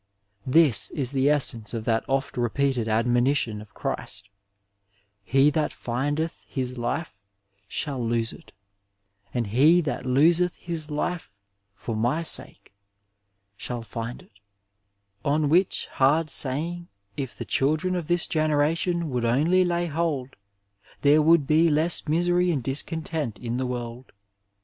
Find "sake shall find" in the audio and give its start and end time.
12.23-14.23